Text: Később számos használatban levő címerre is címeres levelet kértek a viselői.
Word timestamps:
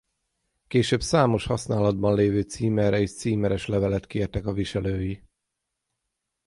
Később 0.67 1.01
számos 1.01 1.45
használatban 1.45 2.15
levő 2.15 2.41
címerre 2.41 2.99
is 3.01 3.13
címeres 3.15 3.67
levelet 3.67 4.07
kértek 4.07 4.45
a 4.45 4.53
viselői. 4.53 5.23